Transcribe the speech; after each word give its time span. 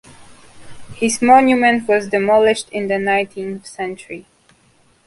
His 0.95 1.21
monument 1.21 1.87
was 1.87 2.07
demolished 2.07 2.69
in 2.71 2.87
the 2.87 2.97
nineteenth 2.97 3.67
century. 3.67 4.25